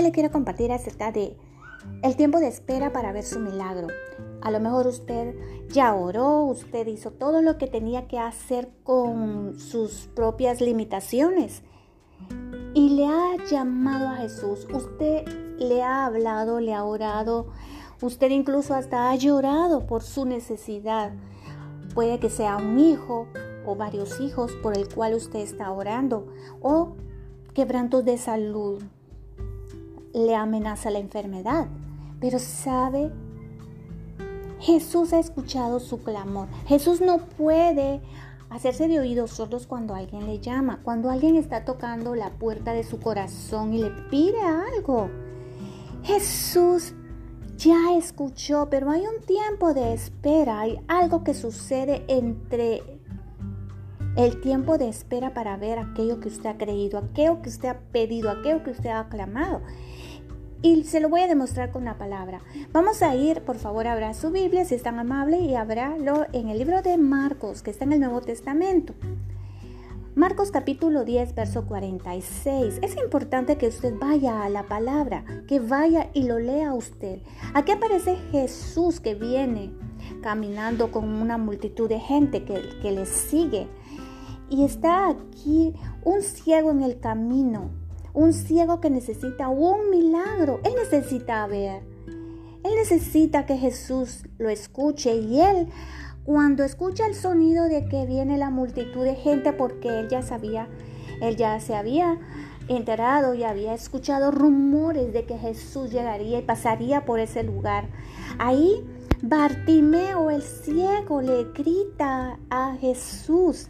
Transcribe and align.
Le 0.00 0.12
quiero 0.12 0.30
compartir 0.32 0.72
acerca 0.72 1.12
de 1.12 1.36
el 2.02 2.16
tiempo 2.16 2.40
de 2.40 2.48
espera 2.48 2.90
para 2.90 3.12
ver 3.12 3.22
su 3.22 3.38
milagro. 3.38 3.88
A 4.40 4.50
lo 4.50 4.58
mejor 4.58 4.86
usted 4.86 5.34
ya 5.68 5.94
oró, 5.94 6.44
usted 6.44 6.86
hizo 6.86 7.10
todo 7.10 7.42
lo 7.42 7.58
que 7.58 7.66
tenía 7.66 8.08
que 8.08 8.18
hacer 8.18 8.70
con 8.82 9.58
sus 9.58 10.08
propias 10.14 10.62
limitaciones 10.62 11.62
y 12.72 12.88
le 12.96 13.06
ha 13.06 13.36
llamado 13.50 14.08
a 14.08 14.16
Jesús. 14.16 14.66
Usted 14.72 15.26
le 15.58 15.82
ha 15.82 16.06
hablado, 16.06 16.60
le 16.60 16.72
ha 16.72 16.82
orado, 16.82 17.48
usted 18.00 18.30
incluso 18.30 18.74
hasta 18.74 19.10
ha 19.10 19.16
llorado 19.16 19.86
por 19.86 20.02
su 20.02 20.24
necesidad. 20.24 21.12
Puede 21.94 22.18
que 22.18 22.30
sea 22.30 22.56
un 22.56 22.78
hijo 22.78 23.26
o 23.66 23.76
varios 23.76 24.18
hijos 24.20 24.52
por 24.62 24.78
el 24.78 24.88
cual 24.88 25.14
usted 25.14 25.40
está 25.40 25.70
orando 25.70 26.26
o 26.62 26.96
quebrantos 27.52 28.04
de 28.06 28.16
salud. 28.16 28.82
Le 30.12 30.34
amenaza 30.34 30.90
la 30.90 30.98
enfermedad. 30.98 31.68
Pero 32.20 32.38
sabe, 32.38 33.10
Jesús 34.60 35.12
ha 35.12 35.18
escuchado 35.18 35.80
su 35.80 36.02
clamor. 36.02 36.48
Jesús 36.66 37.00
no 37.00 37.18
puede 37.18 38.00
hacerse 38.50 38.88
de 38.88 39.00
oídos 39.00 39.30
sordos 39.30 39.66
cuando 39.66 39.94
alguien 39.94 40.26
le 40.26 40.40
llama, 40.40 40.80
cuando 40.82 41.08
alguien 41.08 41.36
está 41.36 41.64
tocando 41.64 42.14
la 42.14 42.30
puerta 42.30 42.72
de 42.72 42.84
su 42.84 43.00
corazón 43.00 43.72
y 43.72 43.82
le 43.82 43.90
pide 44.10 44.40
algo. 44.40 45.08
Jesús 46.02 46.94
ya 47.56 47.94
escuchó, 47.96 48.68
pero 48.70 48.90
hay 48.90 49.02
un 49.02 49.24
tiempo 49.24 49.72
de 49.72 49.92
espera, 49.92 50.60
hay 50.60 50.78
algo 50.88 51.22
que 51.24 51.34
sucede 51.34 52.04
entre 52.08 53.00
el 54.16 54.40
tiempo 54.40 54.76
de 54.76 54.88
espera 54.88 55.32
para 55.32 55.56
ver 55.56 55.78
aquello 55.78 56.20
que 56.20 56.28
usted 56.28 56.50
ha 56.50 56.58
creído, 56.58 56.98
aquello 56.98 57.40
que 57.42 57.48
usted 57.48 57.68
ha 57.68 57.78
pedido, 57.92 58.30
aquello 58.30 58.62
que 58.62 58.70
usted 58.70 58.90
ha 58.90 59.08
clamado. 59.08 59.60
Y 60.62 60.84
se 60.84 61.00
lo 61.00 61.08
voy 61.08 61.22
a 61.22 61.26
demostrar 61.26 61.70
con 61.70 61.82
una 61.82 61.96
palabra. 61.96 62.42
Vamos 62.70 63.02
a 63.02 63.14
ir, 63.14 63.40
por 63.42 63.56
favor, 63.56 63.86
abra 63.86 64.12
su 64.12 64.30
Biblia 64.30 64.66
si 64.66 64.74
es 64.74 64.82
tan 64.82 64.98
amable 64.98 65.38
y 65.38 65.54
abrálo 65.54 66.26
en 66.34 66.50
el 66.50 66.58
libro 66.58 66.82
de 66.82 66.98
Marcos, 66.98 67.62
que 67.62 67.70
está 67.70 67.84
en 67.84 67.94
el 67.94 68.00
Nuevo 68.00 68.20
Testamento. 68.20 68.92
Marcos 70.14 70.50
capítulo 70.50 71.04
10, 71.04 71.34
verso 71.34 71.64
46. 71.64 72.80
Es 72.82 72.96
importante 72.98 73.56
que 73.56 73.68
usted 73.68 73.94
vaya 73.98 74.42
a 74.42 74.50
la 74.50 74.64
palabra, 74.64 75.24
que 75.48 75.60
vaya 75.60 76.10
y 76.12 76.24
lo 76.24 76.38
lea 76.38 76.74
usted. 76.74 77.20
Aquí 77.54 77.72
aparece 77.72 78.16
Jesús 78.30 79.00
que 79.00 79.14
viene 79.14 79.72
caminando 80.20 80.90
con 80.90 81.08
una 81.08 81.38
multitud 81.38 81.88
de 81.88 82.00
gente 82.00 82.44
que, 82.44 82.60
que 82.82 82.92
le 82.92 83.06
sigue. 83.06 83.66
Y 84.50 84.64
está 84.64 85.08
aquí 85.08 85.74
un 86.04 86.20
ciego 86.20 86.70
en 86.70 86.82
el 86.82 87.00
camino, 87.00 87.70
un 88.12 88.32
ciego 88.32 88.80
que 88.80 88.90
necesita 88.90 89.48
un 89.48 89.90
milagro. 89.90 90.60
Él 90.64 90.72
necesita 90.76 91.46
ver. 91.46 91.82
Él 92.62 92.74
necesita 92.76 93.46
que 93.46 93.56
Jesús 93.56 94.24
lo 94.38 94.50
escuche 94.50 95.14
y 95.14 95.40
él 95.40 95.68
cuando 96.24 96.64
escucha 96.64 97.06
el 97.06 97.14
sonido 97.14 97.64
de 97.64 97.86
que 97.86 98.04
viene 98.06 98.36
la 98.36 98.50
multitud 98.50 99.04
de 99.04 99.14
gente, 99.14 99.52
porque 99.52 100.00
él 100.00 100.08
ya 100.08 100.22
sabía, 100.22 100.68
él 101.22 101.36
ya 101.36 101.58
se 101.60 101.74
había 101.74 102.18
enterado 102.68 103.34
y 103.34 103.42
había 103.42 103.74
escuchado 103.74 104.30
rumores 104.30 105.12
de 105.12 105.24
que 105.24 105.38
Jesús 105.38 105.90
llegaría 105.90 106.38
y 106.38 106.42
pasaría 106.42 107.04
por 107.04 107.18
ese 107.18 107.42
lugar. 107.42 107.88
Ahí 108.38 108.84
Bartimeo 109.22 110.30
el 110.30 110.42
ciego 110.42 111.20
le 111.20 111.44
grita 111.52 112.38
a 112.48 112.76
Jesús 112.80 113.68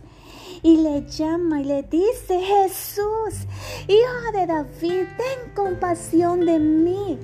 y 0.62 0.76
le 0.78 1.06
llama 1.06 1.60
y 1.60 1.64
le 1.64 1.82
dice, 1.82 2.40
Jesús, 2.40 3.46
hijo 3.88 4.32
de 4.32 4.46
David, 4.46 5.06
ten 5.16 5.54
compasión 5.54 6.44
de 6.44 6.58
mí. 6.58 7.18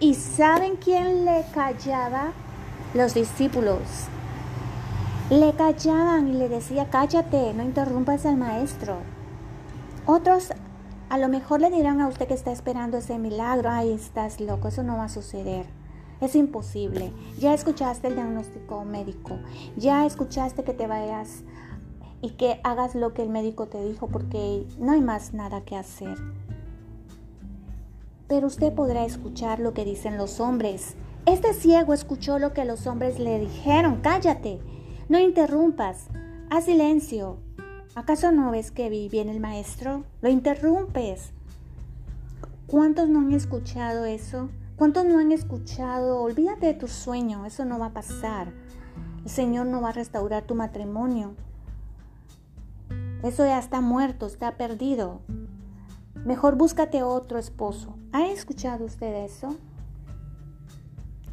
¿Y 0.00 0.14
saben 0.14 0.76
quién 0.76 1.24
le 1.24 1.44
callaba? 1.52 2.32
Los 2.94 3.14
discípulos. 3.14 3.80
Le 5.30 5.52
callaban 5.52 6.28
y 6.28 6.32
le 6.32 6.48
decía, 6.48 6.88
cállate, 6.90 7.52
no 7.52 7.62
interrumpas 7.62 8.24
al 8.24 8.36
maestro. 8.36 8.96
Otros 10.06 10.52
a 11.10 11.16
lo 11.16 11.28
mejor 11.28 11.60
le 11.60 11.70
dirán 11.70 12.00
a 12.00 12.08
usted 12.08 12.28
que 12.28 12.34
está 12.34 12.52
esperando 12.52 12.98
ese 12.98 13.18
milagro, 13.18 13.70
ay, 13.70 13.92
estás 13.92 14.40
loco, 14.40 14.68
eso 14.68 14.82
no 14.82 14.98
va 14.98 15.04
a 15.04 15.08
suceder. 15.08 15.64
Es 16.20 16.34
imposible. 16.34 17.12
Ya 17.38 17.54
escuchaste 17.54 18.08
el 18.08 18.14
diagnóstico 18.14 18.84
médico, 18.84 19.38
ya 19.76 20.04
escuchaste 20.04 20.64
que 20.64 20.74
te 20.74 20.86
vayas 20.86 21.44
y 22.20 22.30
que 22.30 22.60
hagas 22.64 22.94
lo 22.94 23.14
que 23.14 23.22
el 23.22 23.28
médico 23.28 23.66
te 23.66 23.84
dijo 23.84 24.08
porque 24.08 24.66
no 24.78 24.92
hay 24.92 25.00
más 25.00 25.34
nada 25.34 25.62
que 25.62 25.76
hacer. 25.76 26.16
Pero 28.26 28.46
usted 28.46 28.72
podrá 28.72 29.04
escuchar 29.04 29.60
lo 29.60 29.72
que 29.72 29.84
dicen 29.84 30.18
los 30.18 30.40
hombres. 30.40 30.96
Este 31.26 31.54
ciego 31.54 31.94
escuchó 31.94 32.38
lo 32.38 32.52
que 32.52 32.64
los 32.64 32.86
hombres 32.86 33.18
le 33.18 33.38
dijeron, 33.38 34.00
cállate. 34.02 34.60
No 35.08 35.18
interrumpas, 35.18 36.08
haz 36.50 36.64
silencio. 36.64 37.38
¿Acaso 37.94 38.30
no 38.30 38.50
ves 38.50 38.70
que 38.70 38.90
viene 38.90 39.32
el 39.32 39.40
maestro? 39.40 40.04
Lo 40.20 40.28
interrumpes. 40.28 41.32
¿Cuántos 42.66 43.08
no 43.08 43.20
han 43.20 43.32
escuchado 43.32 44.04
eso? 44.04 44.50
¿Cuántos 44.76 45.06
no 45.06 45.18
han 45.18 45.32
escuchado? 45.32 46.20
Olvídate 46.20 46.66
de 46.66 46.74
tu 46.74 46.86
sueño, 46.86 47.46
eso 47.46 47.64
no 47.64 47.78
va 47.78 47.86
a 47.86 47.92
pasar. 47.92 48.52
El 49.24 49.30
Señor 49.30 49.66
no 49.66 49.80
va 49.80 49.88
a 49.88 49.92
restaurar 49.92 50.44
tu 50.44 50.54
matrimonio. 50.54 51.34
Eso 53.22 53.44
ya 53.44 53.58
está 53.58 53.80
muerto, 53.80 54.26
está 54.26 54.56
perdido. 54.56 55.20
Mejor 56.24 56.56
búscate 56.56 57.02
otro 57.02 57.38
esposo. 57.38 57.96
¿Ha 58.12 58.26
escuchado 58.28 58.84
usted 58.84 59.24
eso? 59.24 59.56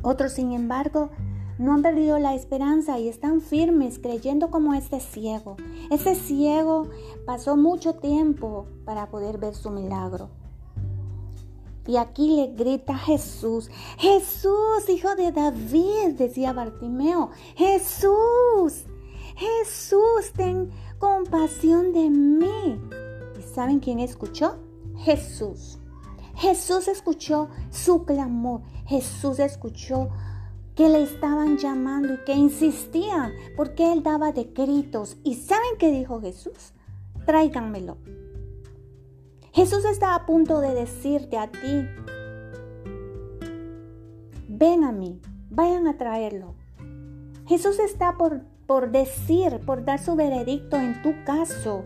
Otros, 0.01 0.33
sin 0.33 0.51
embargo, 0.51 1.09
no 1.57 1.73
han 1.73 1.81
perdido 1.81 2.19
la 2.19 2.35
esperanza 2.35 2.99
y 2.99 3.07
están 3.07 3.39
firmes 3.39 3.99
creyendo 3.99 4.49
como 4.49 4.73
este 4.73 4.99
ciego. 4.99 5.57
Este 5.89 6.15
ciego 6.15 6.89
pasó 7.25 7.55
mucho 7.55 7.93
tiempo 7.93 8.67
para 8.83 9.09
poder 9.09 9.37
ver 9.37 9.55
su 9.55 9.69
milagro. 9.69 10.29
Y 11.87 11.97
aquí 11.97 12.35
le 12.35 12.47
grita 12.47 12.97
Jesús, 12.97 13.69
Jesús, 13.97 14.89
hijo 14.89 15.15
de 15.15 15.31
David, 15.31 16.15
decía 16.17 16.51
Bartimeo, 16.51 17.29
Jesús, 17.55 18.85
Jesús, 19.35 20.31
ten 20.35 20.71
compasión 20.99 21.93
de 21.93 22.09
mí. 22.09 22.79
¿Y 23.39 23.41
saben 23.41 23.79
quién 23.79 23.99
escuchó? 23.99 24.57
Jesús. 24.97 25.79
Jesús 26.35 26.87
escuchó 26.87 27.49
su 27.69 28.03
clamor, 28.03 28.61
Jesús 28.85 29.39
escuchó 29.39 30.09
que 30.75 30.89
le 30.89 31.03
estaban 31.03 31.57
llamando 31.57 32.13
y 32.13 32.17
que 32.25 32.33
insistían 32.33 33.31
porque 33.55 33.93
él 33.93 34.03
daba 34.03 34.33
decretos. 34.33 35.17
¿Y 35.23 35.35
saben 35.35 35.77
qué 35.79 35.91
dijo 35.91 36.19
Jesús? 36.19 36.73
Tráiganmelo. 37.25 37.97
Jesús 39.53 39.85
está 39.85 40.15
a 40.15 40.25
punto 40.25 40.59
de 40.59 40.73
decirte 40.73 41.37
a 41.37 41.49
ti, 41.49 41.87
ven 44.49 44.83
a 44.83 44.91
mí, 44.91 45.21
vayan 45.49 45.87
a 45.87 45.97
traerlo. 45.97 46.55
Jesús 47.47 47.79
está 47.79 48.17
por, 48.17 48.41
por 48.67 48.91
decir, 48.91 49.59
por 49.65 49.85
dar 49.85 49.99
su 49.99 50.15
veredicto 50.15 50.77
en 50.77 51.01
tu 51.01 51.13
caso, 51.23 51.83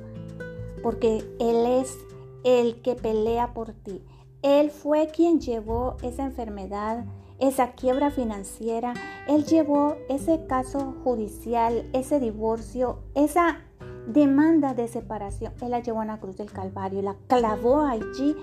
porque 0.81 1.23
Él 1.39 1.65
es 1.65 1.97
el 2.43 2.81
que 2.81 2.95
pelea 2.95 3.53
por 3.53 3.73
ti. 3.73 4.03
Él 4.41 4.71
fue 4.71 5.07
quien 5.07 5.39
llevó 5.39 5.97
esa 6.01 6.23
enfermedad 6.23 7.05
esa 7.39 7.71
quiebra 7.71 8.11
financiera, 8.11 8.93
Él 9.27 9.45
llevó 9.45 9.95
ese 10.09 10.45
caso 10.45 10.95
judicial, 11.03 11.89
ese 11.93 12.19
divorcio, 12.19 12.99
esa 13.15 13.61
demanda 14.09 14.73
de 14.73 14.87
separación, 14.87 15.53
Él 15.61 15.71
la 15.71 15.79
llevó 15.79 16.01
a 16.01 16.05
la 16.05 16.19
cruz 16.19 16.37
del 16.37 16.51
Calvario, 16.51 17.01
la 17.01 17.15
clavó 17.27 17.81
allí 17.81 18.35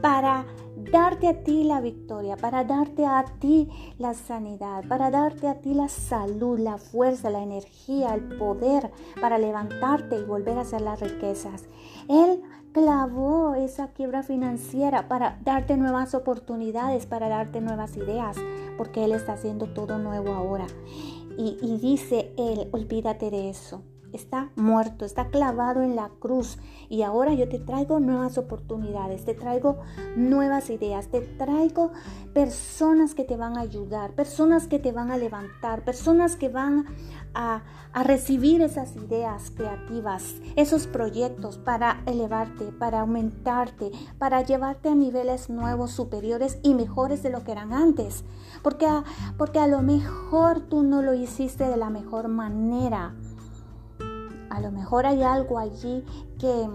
para 0.00 0.46
darte 0.76 1.28
a 1.28 1.42
ti 1.42 1.64
la 1.64 1.80
victoria, 1.80 2.36
para 2.36 2.64
darte 2.64 3.04
a 3.04 3.24
ti 3.40 3.68
la 3.98 4.14
sanidad, 4.14 4.84
para 4.88 5.10
darte 5.10 5.48
a 5.48 5.60
ti 5.60 5.74
la 5.74 5.88
salud, 5.88 6.58
la 6.58 6.78
fuerza, 6.78 7.30
la 7.30 7.42
energía, 7.42 8.14
el 8.14 8.38
poder 8.38 8.90
para 9.20 9.38
levantarte 9.38 10.18
y 10.18 10.24
volver 10.24 10.58
a 10.58 10.62
hacer 10.62 10.80
las 10.80 11.00
riquezas. 11.00 11.64
Él 12.08 12.42
clavó 12.72 13.54
esa 13.54 13.88
quiebra 13.88 14.22
financiera 14.22 15.08
para 15.08 15.38
darte 15.42 15.76
nuevas 15.76 16.14
oportunidades, 16.14 17.06
para 17.06 17.28
darte 17.28 17.60
nuevas 17.60 17.96
ideas, 17.96 18.36
porque 18.76 19.04
Él 19.04 19.12
está 19.12 19.32
haciendo 19.32 19.66
todo 19.66 19.98
nuevo 19.98 20.32
ahora. 20.32 20.66
Y, 21.36 21.56
y 21.60 21.78
dice 21.78 22.32
Él, 22.36 22.68
olvídate 22.72 23.30
de 23.30 23.50
eso, 23.50 23.82
está 24.12 24.50
muerto, 24.56 25.04
está 25.04 25.28
clavado 25.28 25.82
en 25.82 25.96
la 25.96 26.10
cruz. 26.18 26.58
Y 26.88 27.02
ahora 27.02 27.34
yo 27.34 27.48
te 27.48 27.58
traigo 27.58 28.00
nuevas 28.00 28.38
oportunidades, 28.38 29.24
te 29.24 29.34
traigo 29.34 29.78
nuevas 30.16 30.70
ideas, 30.70 31.08
te 31.08 31.20
traigo 31.20 31.92
personas 32.32 33.14
que 33.14 33.24
te 33.24 33.36
van 33.36 33.56
a 33.56 33.60
ayudar, 33.60 34.12
personas 34.12 34.66
que 34.66 34.78
te 34.78 34.92
van 34.92 35.10
a 35.10 35.16
levantar, 35.16 35.84
personas 35.84 36.36
que 36.36 36.48
van 36.48 36.86
a, 37.34 37.62
recibir 38.04 38.62
esas 38.62 38.94
ideas 38.94 39.50
creativas, 39.50 40.36
esos 40.54 40.86
proyectos 40.86 41.58
para 41.58 42.00
elevarte, 42.06 42.66
para 42.66 43.00
aumentarte, 43.00 43.90
para 44.18 44.42
llevarte 44.42 44.88
a 44.88 44.94
niveles 44.94 45.50
nuevos, 45.50 45.90
superiores 45.90 46.58
y 46.62 46.74
mejores 46.74 47.24
de 47.24 47.30
lo 47.30 47.42
que 47.42 47.52
eran 47.52 47.72
antes. 47.72 48.24
Porque, 48.62 48.86
porque 49.36 49.58
a 49.58 49.66
lo 49.66 49.82
mejor 49.82 50.60
tú 50.60 50.84
no 50.84 51.02
lo 51.02 51.12
hiciste 51.12 51.64
de 51.64 51.76
la 51.76 51.90
mejor 51.90 52.28
manera. 52.28 53.14
A 54.50 54.60
lo 54.60 54.70
mejor 54.70 55.06
hay 55.06 55.22
algo 55.22 55.58
allí 55.58 56.04
que, 56.38 56.68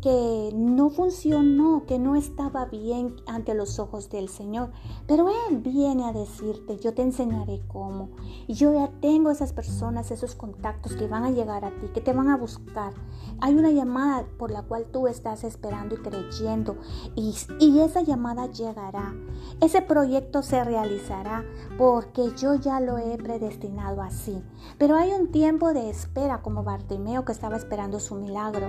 que 0.00 0.52
no 0.54 0.90
funcionó, 0.90 1.84
que 1.86 1.98
no 1.98 2.14
estaba 2.14 2.66
bien 2.66 3.16
ante 3.26 3.54
los 3.54 3.78
ojos 3.78 4.10
del 4.10 4.28
Señor. 4.28 4.70
Pero 5.06 5.28
Él 5.28 5.58
viene 5.58 6.04
a 6.04 6.12
decirte, 6.12 6.78
yo 6.78 6.94
te 6.94 7.02
enseñaré 7.02 7.62
cómo. 7.68 8.10
Y 8.46 8.54
yo 8.54 8.72
ya 8.72 8.88
tengo 9.00 9.30
esas 9.30 9.52
personas, 9.52 10.10
esos 10.10 10.34
contactos 10.34 10.94
que 10.94 11.08
van 11.08 11.24
a 11.24 11.30
llegar 11.30 11.64
a 11.64 11.70
ti, 11.70 11.88
que 11.92 12.00
te 12.00 12.12
van 12.12 12.28
a 12.28 12.36
buscar. 12.36 12.92
Hay 13.40 13.54
una 13.54 13.70
llamada 13.70 14.26
por 14.38 14.50
la 14.50 14.62
cual 14.62 14.86
tú 14.92 15.08
estás 15.08 15.44
esperando 15.44 15.96
y 15.96 15.98
creyendo. 15.98 16.76
Y, 17.16 17.34
y 17.58 17.80
esa 17.80 18.02
llamada 18.02 18.46
llegará. 18.46 19.14
Ese 19.60 19.82
proyecto 19.82 20.42
se 20.42 20.62
realizará 20.62 21.44
porque 21.78 22.32
yo 22.36 22.56
ya 22.56 22.80
lo 22.80 22.98
he 22.98 23.16
predestinado 23.16 24.02
así. 24.02 24.42
Pero 24.78 24.96
hay 24.96 25.12
un 25.12 25.30
tiempo 25.30 25.72
de 25.72 25.88
espera 25.88 26.42
como 26.42 26.64
Bartimeo 26.64 27.24
que 27.24 27.32
estaba 27.32 27.56
esperando 27.56 28.00
su 28.00 28.16
milagro. 28.16 28.68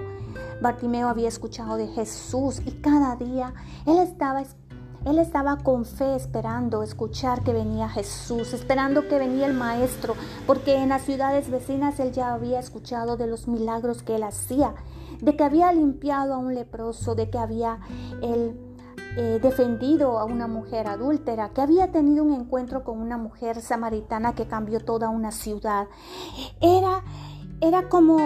Bartimeo 0.61 1.09
había 1.09 1.27
escuchado 1.27 1.75
de 1.75 1.88
Jesús 1.88 2.61
y 2.65 2.71
cada 2.81 3.15
día 3.15 3.53
él 3.85 3.97
estaba 3.97 4.44
él 5.06 5.17
estaba 5.17 5.57
con 5.57 5.85
fe 5.85 6.15
esperando 6.15 6.83
escuchar 6.83 7.41
que 7.41 7.53
venía 7.53 7.88
Jesús, 7.88 8.53
esperando 8.53 9.07
que 9.07 9.17
venía 9.17 9.45
el 9.45 9.53
Maestro, 9.53 10.13
porque 10.45 10.75
en 10.75 10.89
las 10.89 11.03
ciudades 11.03 11.50
vecinas 11.50 12.01
él 12.01 12.11
ya 12.11 12.33
había 12.33 12.59
escuchado 12.59 13.15
de 13.15 13.25
los 13.25 13.47
milagros 13.47 14.03
que 14.03 14.17
él 14.17 14.23
hacía, 14.23 14.75
de 15.21 15.38
que 15.38 15.44
había 15.45 15.71
limpiado 15.71 16.33
a 16.33 16.38
un 16.38 16.53
leproso, 16.53 17.15
de 17.15 17.29
que 17.29 17.38
había 17.38 17.79
él 18.21 18.59
defendido 19.15 20.19
a 20.19 20.25
una 20.25 20.47
mujer 20.47 20.88
adúltera, 20.88 21.50
que 21.50 21.61
había 21.61 21.91
tenido 21.91 22.23
un 22.23 22.33
encuentro 22.33 22.83
con 22.83 23.00
una 23.00 23.17
mujer 23.17 23.61
samaritana 23.61 24.35
que 24.35 24.47
cambió 24.47 24.79
toda 24.79 25.09
una 25.09 25.31
ciudad. 25.31 25.88
Era, 26.61 27.03
era 27.59 27.89
como 27.89 28.17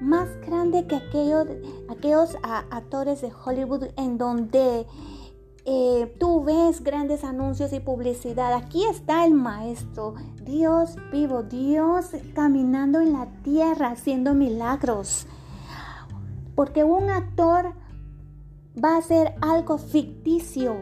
más 0.00 0.28
grande 0.46 0.86
que 0.86 0.96
aquellos, 0.96 1.46
aquellos 1.88 2.36
actores 2.42 3.20
de 3.20 3.32
Hollywood 3.32 3.86
en 3.96 4.18
donde 4.18 4.86
eh, 5.64 6.16
tú 6.18 6.44
ves 6.44 6.82
grandes 6.82 7.24
anuncios 7.24 7.72
y 7.72 7.80
publicidad. 7.80 8.54
Aquí 8.54 8.84
está 8.86 9.24
el 9.24 9.34
maestro, 9.34 10.14
Dios 10.42 10.96
vivo, 11.12 11.42
Dios 11.42 12.12
caminando 12.34 13.00
en 13.00 13.12
la 13.12 13.26
tierra 13.42 13.90
haciendo 13.90 14.34
milagros. 14.34 15.26
Porque 16.54 16.84
un 16.84 17.10
actor 17.10 17.74
va 18.82 18.96
a 18.96 19.02
ser 19.02 19.34
algo 19.40 19.78
ficticio, 19.78 20.76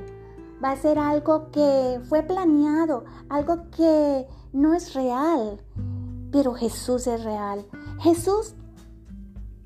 va 0.62 0.72
a 0.72 0.76
ser 0.76 0.98
algo 0.98 1.50
que 1.50 2.00
fue 2.08 2.22
planeado, 2.22 3.04
algo 3.28 3.70
que 3.70 4.26
no 4.52 4.74
es 4.74 4.94
real. 4.94 5.60
Pero 6.32 6.54
Jesús 6.54 7.06
es 7.06 7.24
real. 7.24 7.66
Jesús 8.00 8.54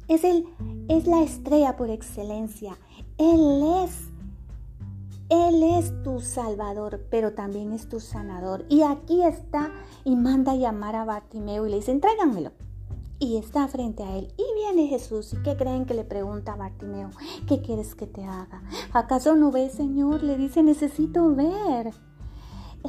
es, 0.08 0.24
el, 0.24 0.46
es 0.88 1.06
la 1.06 1.22
estrella 1.22 1.76
por 1.76 1.90
excelencia. 1.90 2.78
Él 3.18 3.62
es. 3.84 4.08
Él 5.28 5.62
es 5.62 6.02
tu 6.02 6.20
salvador, 6.20 7.06
pero 7.08 7.34
también 7.34 7.72
es 7.72 7.88
tu 7.88 8.00
sanador. 8.00 8.66
Y 8.68 8.82
aquí 8.82 9.22
está 9.22 9.70
y 10.04 10.16
manda 10.16 10.52
a 10.52 10.56
llamar 10.56 10.96
a 10.96 11.04
Bartimeo 11.04 11.66
y 11.66 11.70
le 11.70 11.76
dice, 11.76 11.92
entréganmelo. 11.92 12.50
Y 13.20 13.37
está 13.37 13.69
frente 13.69 14.02
a 14.02 14.17
él. 14.17 14.32
Y 14.37 14.44
viene 14.55 14.88
Jesús. 14.88 15.34
¿Y 15.34 15.43
qué 15.43 15.56
creen 15.56 15.84
que 15.84 15.94
le 15.94 16.05
pregunta 16.05 16.55
a 16.55 16.56
Bartimeo? 16.56 17.11
¿Qué 17.46 17.61
quieres 17.61 17.94
que 17.94 18.06
te 18.06 18.25
haga? 18.25 18.62
¿Acaso 18.93 19.37
no 19.37 19.52
ves, 19.52 19.72
Señor? 19.72 20.22
Le 20.22 20.37
dice, 20.37 20.62
necesito 20.62 21.34
ver. 21.34 21.93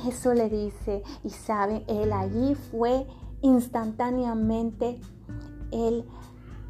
Eso 0.08 0.34
le 0.34 0.50
dice. 0.50 1.04
Y 1.24 1.30
sabe, 1.30 1.84
él 1.88 2.14
allí 2.14 2.56
fue 2.56 3.06
instantáneamente, 3.42 5.00
él 5.72 6.06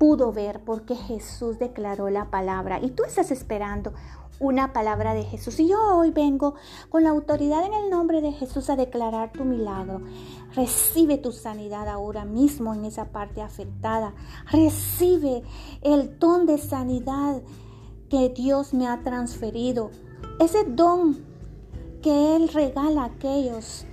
pudo 0.02 0.32
ver 0.32 0.64
porque 0.64 0.96
Jesús 0.96 1.60
declaró 1.60 2.10
la 2.10 2.32
palabra 2.32 2.80
y 2.82 2.90
tú 2.90 3.04
estás 3.04 3.30
esperando 3.30 3.94
una 4.42 4.74
palabra 4.74 5.14
de 5.14 5.24
Jesús. 5.24 5.60
Y 5.60 5.70
yo 5.70 5.78
hoy 5.96 6.12
vengo 6.12 6.56
con 6.90 7.04
la 7.04 7.12
autoridad 7.12 7.66
en 7.66 7.74
el 7.74 7.90
nombre 7.90 8.22
de 8.22 8.34
Jesús 8.34 8.70
a 8.70 8.76
declarar 8.76 9.32
tu 9.32 9.46
milagro. 9.46 10.02
Recibe 10.56 11.18
tu 11.18 11.32
sanidad 11.32 11.88
ahora 11.88 12.26
mismo 12.26 12.74
en 12.74 12.84
esa 12.84 13.12
parte 13.12 13.42
afectada. 13.42 14.14
Recibe 14.52 15.44
el 15.82 16.18
don 16.20 16.46
de 16.46 16.58
sanidad 16.58 17.42
que 18.10 18.30
Dios 18.30 18.74
me 18.74 18.88
ha 18.88 19.04
transferido. 19.04 19.92
Ese 20.40 20.66
don 20.66 21.24
que 22.02 22.36
Él 22.36 22.50
regala 22.50 23.04
a 23.04 23.06
aquellos 23.06 23.86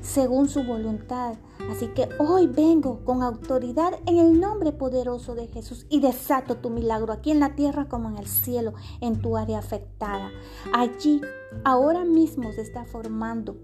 según 0.00 0.48
su 0.48 0.64
voluntad. 0.64 1.34
Así 1.70 1.88
que 1.88 2.08
hoy 2.18 2.46
vengo 2.46 3.04
con 3.04 3.22
autoridad 3.22 3.92
en 4.06 4.18
el 4.18 4.38
nombre 4.38 4.72
poderoso 4.72 5.34
de 5.34 5.48
Jesús 5.48 5.86
y 5.88 6.00
desato 6.00 6.56
tu 6.56 6.70
milagro 6.70 7.12
aquí 7.12 7.30
en 7.30 7.40
la 7.40 7.54
tierra 7.54 7.88
como 7.88 8.08
en 8.08 8.18
el 8.18 8.26
cielo, 8.26 8.74
en 9.00 9.20
tu 9.20 9.36
área 9.36 9.58
afectada. 9.58 10.30
Allí, 10.72 11.20
ahora 11.64 12.04
mismo 12.04 12.52
se 12.52 12.62
está 12.62 12.84
formando 12.84 13.56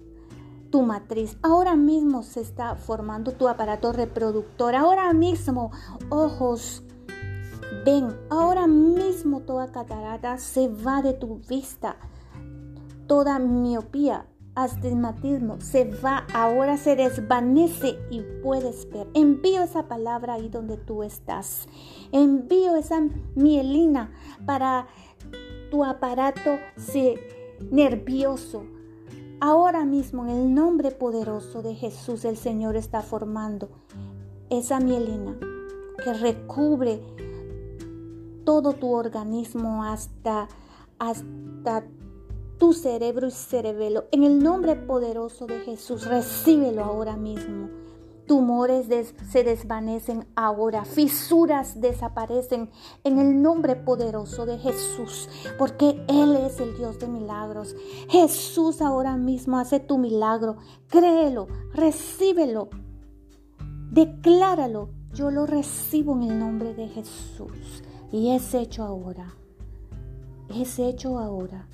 tu 0.71 0.83
matriz, 0.83 1.37
ahora 1.43 1.77
mismo 1.77 2.23
se 2.23 2.41
está 2.41 2.75
formando 2.77 3.33
tu 3.33 3.49
aparato 3.49 3.93
reproductor, 3.93 4.75
ahora 4.75 5.13
mismo 5.13 5.71
ojos. 6.09 6.83
Ven, 7.85 8.09
ahora 8.31 8.67
mismo 8.67 9.41
toda 9.41 9.71
catarata 9.71 10.39
se 10.39 10.69
va 10.69 11.03
de 11.03 11.13
tu 11.13 11.41
vista, 11.49 11.97
toda 13.07 13.39
miopía 13.39 14.27
astigmatismo 14.55 15.61
se 15.61 15.85
va, 15.85 16.27
ahora 16.35 16.77
se 16.77 16.97
desvanece 16.97 17.99
y 18.11 18.23
puedes 18.43 18.91
ver. 18.91 19.07
Envío 19.15 19.63
esa 19.63 19.89
palabra 19.89 20.35
ahí 20.35 20.49
donde 20.49 20.77
tú 20.77 21.03
estás. 21.03 21.67
Envío 22.13 22.77
esa 22.77 23.01
mielina 23.35 24.13
para 24.47 24.87
tu 25.71 25.85
aparato 25.85 26.59
nervioso. 27.71 28.65
Ahora 29.41 29.85
mismo, 29.85 30.25
en 30.25 30.31
el 30.31 30.55
nombre 30.55 30.91
poderoso 30.91 31.63
de 31.63 31.75
Jesús, 31.75 32.25
el 32.25 32.37
Señor 32.37 32.77
está 32.77 33.01
formando 33.01 33.71
esa 34.51 34.81
mielina 34.81 35.37
que 36.05 36.13
recubre 36.13 37.01
todo 38.45 38.73
tu 38.75 38.93
organismo 38.93 39.85
hasta, 39.85 40.49
hasta 40.99 41.85
tu 42.61 42.75
cerebro 42.75 43.27
y 43.27 43.31
cerebelo. 43.31 44.05
En 44.13 44.23
el 44.23 44.39
nombre 44.39 44.77
poderoso 44.77 45.47
de 45.47 45.61
Jesús, 45.61 46.05
recíbelo 46.05 46.85
ahora 46.85 47.17
mismo. 47.17 47.71
Tumores 48.27 48.87
se 49.31 49.43
desvanecen 49.43 50.29
ahora, 50.37 50.85
fisuras 50.85 51.81
desaparecen 51.81 52.71
en 53.03 53.19
el 53.19 53.43
nombre 53.43 53.75
poderoso 53.75 54.45
de 54.47 54.59
Jesús, 54.59 55.29
porque 55.59 56.05
Él 56.07 56.37
es 56.37 56.61
el 56.61 56.77
Dios 56.77 57.01
de 57.01 57.09
milagros. 57.09 57.75
Jesús 58.09 58.83
ahora 58.83 59.17
mismo 59.17 59.59
hace 59.59 59.81
tu 59.81 59.97
milagro. 59.97 60.59
Créelo, 60.87 61.49
recíbelo, 61.73 62.69
decláralo. 63.91 64.91
Yo 65.13 65.33
lo 65.33 65.47
recibo 65.47 66.13
en 66.13 66.31
el 66.31 66.39
nombre 66.39 66.75
de 66.75 66.87
Jesús 66.87 67.83
y 68.13 68.31
es 68.31 68.55
hecho 68.55 68.85
ahora. 68.85 69.35
Es 70.55 70.79
hecho 70.79 71.19
ahora. 71.19 71.67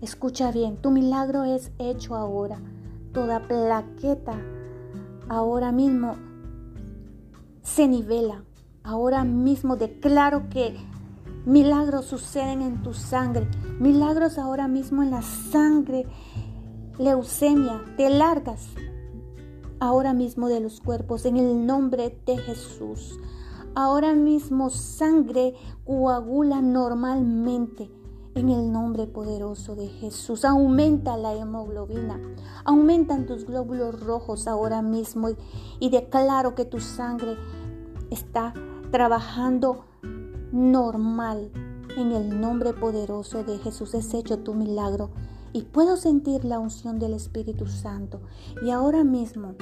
Escucha 0.00 0.52
bien, 0.52 0.76
tu 0.76 0.90
milagro 0.90 1.44
es 1.44 1.72
hecho 1.78 2.14
ahora. 2.14 2.58
Toda 3.12 3.46
plaqueta 3.46 4.34
ahora 5.28 5.72
mismo 5.72 6.16
se 7.62 7.88
nivela. 7.88 8.44
Ahora 8.82 9.24
mismo 9.24 9.76
declaro 9.76 10.48
que 10.50 10.76
milagros 11.46 12.06
suceden 12.06 12.60
en 12.60 12.82
tu 12.82 12.92
sangre. 12.92 13.48
Milagros 13.80 14.38
ahora 14.38 14.68
mismo 14.68 15.02
en 15.02 15.10
la 15.10 15.22
sangre. 15.22 16.06
Leucemia, 16.98 17.82
te 17.96 18.10
largas 18.10 18.68
ahora 19.80 20.12
mismo 20.12 20.48
de 20.48 20.60
los 20.60 20.80
cuerpos 20.80 21.24
en 21.24 21.36
el 21.36 21.66
nombre 21.66 22.18
de 22.26 22.36
Jesús. 22.38 23.18
Ahora 23.74 24.14
mismo 24.14 24.70
sangre 24.70 25.54
coagula 25.84 26.62
normalmente 26.62 27.90
en 28.34 28.48
el 28.48 28.72
nombre 28.72 29.06
poderoso 29.06 29.76
de 29.76 29.88
Jesús. 29.88 30.44
Aumenta 30.44 31.16
la 31.16 31.34
hemoglobina, 31.34 32.20
aumentan 32.64 33.26
tus 33.26 33.46
glóbulos 33.46 34.00
rojos 34.00 34.48
ahora 34.48 34.82
mismo 34.82 35.28
y, 35.80 35.90
declaro 35.90 36.54
que 36.54 36.64
tu 36.64 36.80
sangre 36.80 37.36
está 38.10 38.52
trabajando 38.90 39.84
normal. 40.52 41.50
En 41.96 42.10
el 42.10 42.40
nombre 42.40 42.72
poderoso 42.72 43.44
de 43.44 43.58
Jesús 43.58 43.94
es 43.94 44.12
hecho 44.14 44.40
tu 44.40 44.54
milagro 44.54 45.10
y 45.52 45.62
puedo 45.62 45.96
sentir 45.96 46.44
la 46.44 46.58
unción 46.58 46.98
del 46.98 47.14
Espíritu 47.14 47.66
Santo. 47.66 48.20
Y 48.64 48.70
ahora 48.70 49.04
mismo 49.04 49.54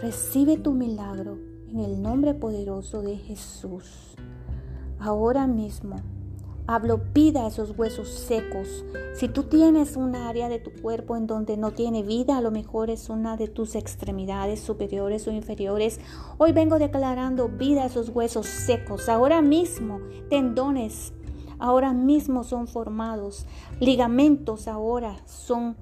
recibe 0.00 0.58
tu 0.58 0.72
milagro 0.72 1.38
en 1.68 1.80
el 1.80 2.00
nombre 2.00 2.34
poderoso 2.34 3.02
de 3.02 3.16
Jesús. 3.16 4.14
Ahora 5.00 5.48
mismo 5.48 5.96
hablo 6.66 7.00
vida 7.14 7.44
a 7.44 7.48
esos 7.48 7.76
huesos 7.78 8.08
secos. 8.08 8.84
Si 9.14 9.28
tú 9.28 9.44
tienes 9.44 9.96
un 9.96 10.14
área 10.16 10.48
de 10.48 10.58
tu 10.58 10.70
cuerpo 10.72 11.16
en 11.16 11.26
donde 11.26 11.56
no 11.56 11.70
tiene 11.70 12.02
vida, 12.02 12.36
a 12.36 12.40
lo 12.40 12.50
mejor 12.50 12.90
es 12.90 13.08
una 13.08 13.36
de 13.36 13.48
tus 13.48 13.74
extremidades 13.74 14.60
superiores 14.60 15.26
o 15.28 15.32
inferiores. 15.32 16.00
Hoy 16.38 16.52
vengo 16.52 16.78
declarando 16.78 17.48
vida 17.48 17.82
a 17.82 17.86
esos 17.86 18.08
huesos 18.10 18.46
secos. 18.46 19.08
Ahora 19.08 19.42
mismo 19.42 20.00
tendones 20.28 21.12
ahora 21.58 21.92
mismo 21.92 22.44
son 22.44 22.68
formados, 22.68 23.46
ligamentos 23.80 24.68
ahora 24.68 25.16
son 25.24 25.76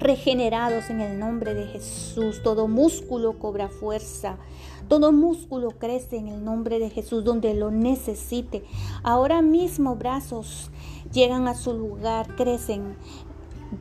regenerados 0.00 0.90
en 0.90 1.00
el 1.00 1.18
nombre 1.18 1.54
de 1.54 1.66
Jesús. 1.66 2.42
Todo 2.42 2.66
músculo 2.66 3.38
cobra 3.38 3.68
fuerza. 3.68 4.38
Todo 4.88 5.12
músculo 5.12 5.70
crece 5.70 6.16
en 6.16 6.26
el 6.26 6.42
nombre 6.42 6.78
de 6.78 6.90
Jesús 6.90 7.22
donde 7.22 7.54
lo 7.54 7.70
necesite. 7.70 8.64
Ahora 9.04 9.42
mismo 9.42 9.94
brazos 9.94 10.70
llegan 11.12 11.46
a 11.46 11.54
su 11.54 11.74
lugar, 11.74 12.34
crecen. 12.34 12.96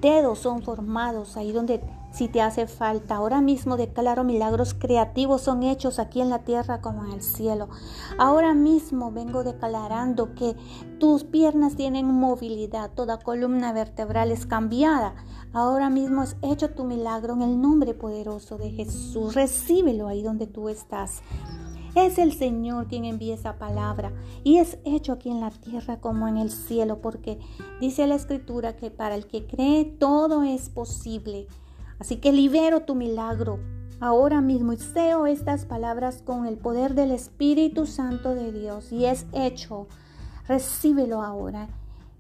Dedos 0.01 0.39
son 0.39 0.61
formados 0.61 1.35
ahí 1.35 1.51
donde 1.51 1.81
si 2.11 2.27
te 2.27 2.41
hace 2.41 2.67
falta. 2.67 3.15
Ahora 3.15 3.41
mismo 3.41 3.77
declaro 3.77 4.23
milagros 4.23 4.73
creativos 4.73 5.41
son 5.41 5.63
hechos 5.63 5.99
aquí 5.99 6.21
en 6.21 6.29
la 6.29 6.39
tierra 6.39 6.81
como 6.81 7.05
en 7.05 7.11
el 7.11 7.21
cielo. 7.21 7.69
Ahora 8.17 8.53
mismo 8.53 9.11
vengo 9.11 9.43
declarando 9.43 10.33
que 10.35 10.55
tus 10.99 11.23
piernas 11.23 11.75
tienen 11.75 12.05
movilidad, 12.07 12.91
toda 12.91 13.19
columna 13.19 13.73
vertebral 13.73 14.31
es 14.31 14.45
cambiada. 14.45 15.15
Ahora 15.53 15.89
mismo 15.89 16.23
es 16.23 16.35
hecho 16.41 16.71
tu 16.71 16.83
milagro 16.83 17.33
en 17.33 17.41
el 17.41 17.61
nombre 17.61 17.93
poderoso 17.93 18.57
de 18.57 18.71
Jesús. 18.71 19.35
Recíbelo 19.35 20.07
ahí 20.07 20.21
donde 20.21 20.47
tú 20.47 20.69
estás. 20.69 21.21
Es 21.95 22.19
el 22.19 22.33
Señor 22.33 22.87
quien 22.87 23.03
envía 23.03 23.33
esa 23.33 23.57
palabra 23.57 24.13
y 24.43 24.57
es 24.57 24.77
hecho 24.85 25.13
aquí 25.13 25.29
en 25.29 25.41
la 25.41 25.49
tierra 25.49 25.99
como 25.99 26.27
en 26.27 26.37
el 26.37 26.51
cielo, 26.51 27.01
porque 27.01 27.39
dice 27.81 28.05
la 28.05 28.15
escritura 28.15 28.75
que 28.75 28.91
para 28.91 29.15
el 29.15 29.25
que 29.25 29.47
cree 29.47 29.85
todo 29.85 30.43
es 30.43 30.69
posible. 30.69 31.47
Así 31.99 32.17
que 32.17 32.31
libero 32.31 32.81
tu 32.81 32.95
milagro 32.95 33.59
ahora 33.99 34.39
mismo 34.39 34.71
y 34.71 34.77
seo 34.77 35.27
estas 35.27 35.65
palabras 35.65 36.21
con 36.25 36.45
el 36.45 36.57
poder 36.57 36.95
del 36.95 37.11
Espíritu 37.11 37.85
Santo 37.85 38.33
de 38.35 38.51
Dios 38.51 38.91
y 38.91 39.05
es 39.05 39.25
hecho. 39.33 39.87
Recíbelo 40.47 41.21
ahora 41.21 41.67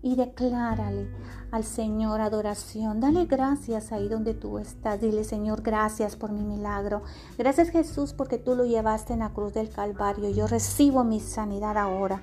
y 0.01 0.15
declárale 0.15 1.09
al 1.51 1.63
Señor 1.63 2.21
adoración. 2.21 2.99
Dale 2.99 3.25
gracias 3.25 3.91
ahí 3.91 4.07
donde 4.07 4.33
tú 4.33 4.59
estás. 4.59 4.99
Dile, 4.99 5.23
Señor, 5.23 5.61
gracias 5.61 6.15
por 6.15 6.31
mi 6.31 6.43
milagro. 6.43 7.01
Gracias 7.37 7.69
Jesús 7.69 8.13
porque 8.13 8.37
tú 8.37 8.55
lo 8.55 8.65
llevaste 8.65 9.13
en 9.13 9.19
la 9.19 9.29
cruz 9.29 9.53
del 9.53 9.69
Calvario. 9.69 10.29
Yo 10.29 10.47
recibo 10.47 11.03
mi 11.03 11.19
sanidad 11.19 11.77
ahora. 11.77 12.21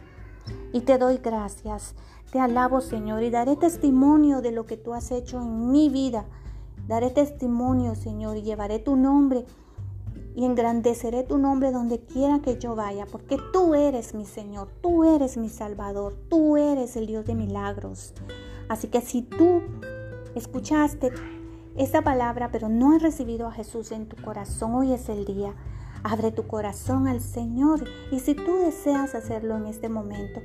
Y 0.73 0.83
te 0.83 0.99
doy 0.99 1.19
gracias. 1.19 1.95
Te 2.31 2.39
alabo, 2.39 2.81
Señor, 2.81 3.23
y 3.23 3.31
daré 3.31 3.57
testimonio 3.57 4.43
de 4.43 4.53
lo 4.53 4.67
que 4.67 4.77
tú 4.77 4.95
has 4.95 5.11
hecho 5.11 5.41
en 5.41 5.71
mi 5.71 5.89
vida 5.89 6.27
Daré 6.87 7.11
testimonio, 7.11 7.95
Señor, 7.95 8.37
y 8.37 8.43
llevaré 8.43 8.79
tu 8.79 8.97
nombre 8.97 9.45
y 10.37 10.45
engrandeceré 10.45 11.25
tu 11.25 11.39
nombre 11.39 11.73
donde 11.73 11.99
quiera 11.99 12.41
que 12.41 12.59
yo 12.59 12.77
vaya, 12.77 13.07
porque 13.11 13.39
tú 13.53 13.75
eres 13.75 14.15
mi 14.15 14.27
Señor, 14.27 14.69
tú 14.83 15.05
eres 15.05 15.37
mi 15.39 15.49
Salvador, 15.49 16.15
tú 16.29 16.59
eres 16.59 16.95
el 16.97 17.07
Dios 17.07 17.25
de 17.25 17.35
milagros. 17.35 18.15
Así 18.69 18.89
que 18.89 19.01
si 19.01 19.23
tú 19.23 19.63
escuchaste 20.35 21.11
esta 21.75 22.03
palabra, 22.03 22.51
pero 22.53 22.69
no 22.69 22.95
has 22.95 23.03
recibido 23.03 23.47
a 23.47 23.53
Jesús 23.53 23.93
en 23.93 24.09
tu 24.09 24.23
corazón, 24.23 24.75
hoy 24.75 24.93
es 24.93 25.09
el 25.09 25.25
día. 25.25 25.55
Abre 26.05 26.31
tu 26.31 26.47
corazón 26.47 27.09
al 27.09 27.21
Señor 27.21 27.85
y 28.13 28.21
si 28.21 28.35
tú 28.35 28.57
deseas 28.57 29.15
hacerlo 29.15 29.57
en 29.57 29.67
este 29.67 29.89
momento, 29.89 30.41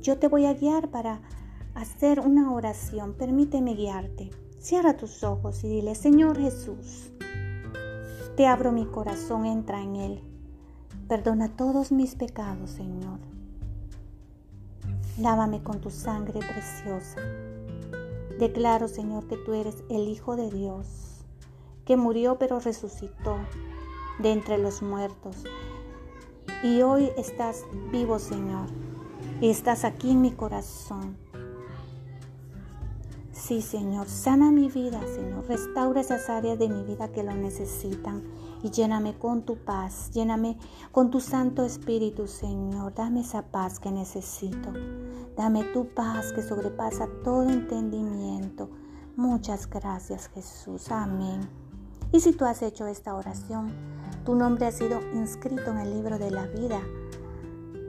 yo 0.00 0.18
te 0.18 0.28
voy 0.28 0.46
a 0.46 0.54
guiar 0.54 0.88
para 0.88 1.20
hacer 1.74 2.18
una 2.18 2.50
oración. 2.52 3.12
Permíteme 3.12 3.74
guiarte. 3.74 4.30
Cierra 4.62 4.96
tus 4.96 5.24
ojos 5.24 5.64
y 5.64 5.68
dile, 5.68 5.96
Señor 5.96 6.38
Jesús, 6.38 7.10
te 8.36 8.46
abro 8.46 8.70
mi 8.70 8.86
corazón, 8.86 9.44
entra 9.44 9.82
en 9.82 9.96
él. 9.96 10.20
Perdona 11.08 11.56
todos 11.56 11.90
mis 11.90 12.14
pecados, 12.14 12.70
Señor. 12.70 13.18
Lávame 15.18 15.64
con 15.64 15.80
tu 15.80 15.90
sangre 15.90 16.38
preciosa. 16.38 17.20
Declaro, 18.38 18.86
Señor, 18.86 19.26
que 19.26 19.36
tú 19.36 19.52
eres 19.52 19.82
el 19.90 20.06
Hijo 20.06 20.36
de 20.36 20.48
Dios, 20.48 21.24
que 21.84 21.96
murió 21.96 22.38
pero 22.38 22.60
resucitó 22.60 23.38
de 24.20 24.30
entre 24.30 24.58
los 24.58 24.80
muertos. 24.80 25.42
Y 26.62 26.82
hoy 26.82 27.10
estás 27.16 27.64
vivo, 27.90 28.20
Señor, 28.20 28.68
y 29.40 29.50
estás 29.50 29.82
aquí 29.84 30.12
en 30.12 30.20
mi 30.20 30.30
corazón. 30.30 31.16
Sí, 33.44 33.60
Señor, 33.60 34.08
sana 34.08 34.52
mi 34.52 34.68
vida, 34.68 35.00
Señor. 35.16 35.48
Restaura 35.48 36.00
esas 36.00 36.30
áreas 36.30 36.60
de 36.60 36.68
mi 36.68 36.84
vida 36.84 37.08
que 37.08 37.24
lo 37.24 37.34
necesitan 37.34 38.22
y 38.62 38.70
lléname 38.70 39.18
con 39.18 39.42
tu 39.42 39.56
paz, 39.56 40.12
lléname 40.12 40.56
con 40.92 41.10
tu 41.10 41.18
Santo 41.18 41.64
Espíritu, 41.64 42.28
Señor. 42.28 42.94
Dame 42.94 43.22
esa 43.22 43.42
paz 43.42 43.80
que 43.80 43.90
necesito. 43.90 44.72
Dame 45.36 45.64
tu 45.72 45.92
paz 45.92 46.32
que 46.32 46.40
sobrepasa 46.40 47.08
todo 47.24 47.48
entendimiento. 47.48 48.70
Muchas 49.16 49.68
gracias, 49.68 50.28
Jesús. 50.28 50.92
Amén. 50.92 51.40
Y 52.12 52.20
si 52.20 52.34
tú 52.34 52.44
has 52.44 52.62
hecho 52.62 52.86
esta 52.86 53.12
oración, 53.16 53.72
tu 54.24 54.36
nombre 54.36 54.66
ha 54.66 54.72
sido 54.72 55.00
inscrito 55.14 55.72
en 55.72 55.78
el 55.78 55.90
libro 55.90 56.16
de 56.16 56.30
la 56.30 56.46
vida. 56.46 56.80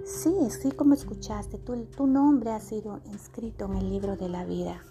Sí, 0.04 0.34
sí 0.50 0.72
como 0.72 0.96
escuchaste, 0.96 1.60
tu, 1.60 1.86
tu 1.86 2.08
nombre 2.08 2.52
ha 2.52 2.60
sido 2.60 3.02
inscrito 3.06 3.66
en 3.66 3.76
el 3.76 3.92
libro 3.92 4.18
de 4.18 4.30
la 4.30 4.46
vida. 4.46 4.82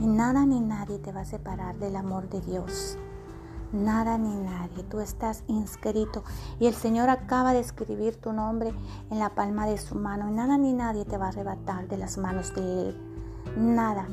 Y 0.00 0.06
nada 0.06 0.46
ni 0.46 0.60
nadie 0.60 0.98
te 0.98 1.12
va 1.12 1.20
a 1.20 1.24
separar 1.24 1.76
del 1.78 1.96
amor 1.96 2.28
de 2.28 2.40
Dios. 2.40 2.96
Nada 3.72 4.16
ni 4.16 4.34
nadie. 4.34 4.84
Tú 4.84 5.00
estás 5.00 5.42
inscrito 5.48 6.22
y 6.60 6.66
el 6.66 6.74
Señor 6.74 7.10
acaba 7.10 7.52
de 7.52 7.60
escribir 7.60 8.16
tu 8.16 8.32
nombre 8.32 8.72
en 9.10 9.18
la 9.18 9.34
palma 9.34 9.66
de 9.66 9.76
su 9.76 9.96
mano. 9.96 10.28
Y 10.28 10.32
nada 10.32 10.56
ni 10.56 10.72
nadie 10.72 11.04
te 11.04 11.18
va 11.18 11.26
a 11.26 11.28
arrebatar 11.30 11.88
de 11.88 11.98
las 11.98 12.16
manos 12.16 12.54
de 12.54 12.90
Él. 12.90 13.00
Nada, 13.56 14.06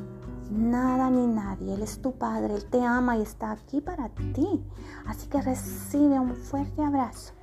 nada 0.49 1.09
ni 1.11 1.27
nadie. 1.27 1.75
Él 1.75 1.83
es 1.83 2.01
tu 2.01 2.13
Padre, 2.13 2.55
Él 2.55 2.65
te 2.65 2.83
ama 2.83 3.17
y 3.17 3.21
está 3.21 3.51
aquí 3.51 3.79
para 3.79 4.09
ti. 4.09 4.65
Así 5.05 5.27
que 5.27 5.41
recibe 5.41 6.19
un 6.19 6.35
fuerte 6.35 6.83
abrazo 6.83 7.33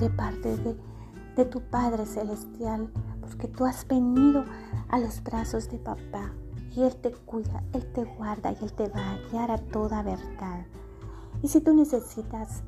de 0.00 0.08
parte 0.10 0.56
de, 0.56 1.44
tu 1.44 1.60
Padre 1.60 2.06
Celestial, 2.06 2.90
porque 3.20 3.48
tú 3.48 3.66
has 3.66 3.86
venido 3.86 4.44
a 4.88 4.98
los 4.98 5.22
brazos 5.22 5.68
de 5.68 5.78
papá 5.78 6.32
y 6.76 6.82
Él 6.82 6.96
te 6.96 7.10
cuida, 7.10 7.62
Él 7.72 7.84
te 7.92 8.04
guarda 8.04 8.52
y 8.52 8.64
Él 8.64 8.72
te 8.72 8.88
va 8.88 9.12
a 9.12 9.18
guiar 9.30 9.50
a 9.50 9.58
toda 9.58 10.02
verdad. 10.02 10.66
Y 11.42 11.48
si 11.48 11.60
tú 11.60 11.74
necesitas, 11.74 12.62